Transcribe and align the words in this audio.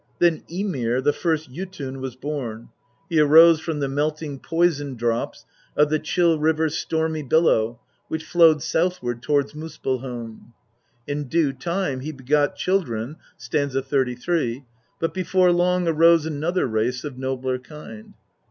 Then 0.17 0.41
Ymir, 0.49 0.99
the 0.99 1.13
first 1.13 1.51
Jotun, 1.53 2.01
was 2.01 2.15
born. 2.15 2.69
He 3.07 3.19
arose 3.19 3.59
from 3.59 3.81
the 3.81 3.87
melting 3.87 4.39
poison 4.39 4.95
drops 4.95 5.45
of 5.77 5.91
the 5.91 5.99
chill 5.99 6.39
river 6.39 6.69
Stormy 6.69 7.21
billow, 7.21 7.79
which 8.07 8.25
flowed 8.25 8.63
southward 8.63 9.21
towards 9.21 9.53
Muspell 9.53 9.99
home. 9.99 10.55
In 11.05 11.25
due 11.25 11.53
time 11.53 11.99
he 11.99 12.11
begot 12.11 12.55
children 12.55 13.17
(st. 13.37 13.73
33), 13.73 14.65
but 14.99 15.13
before 15.13 15.51
long 15.51 15.87
arose 15.87 16.25
another 16.25 16.65
race 16.65 17.03
of 17.03 17.19
nobler 17.19 17.59
kind. 17.59 18.15